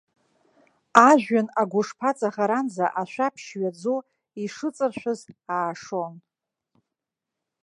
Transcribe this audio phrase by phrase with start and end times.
[1.09, 3.95] Ажәҩан агәышԥҵаӷаранӡа ашәаԥшь ҩаӡо
[4.43, 5.21] ишыҵаршәыз
[5.55, 6.13] аашон.